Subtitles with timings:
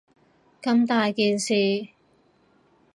[0.63, 1.53] 咁大件事